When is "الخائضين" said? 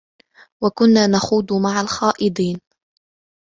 1.81-2.61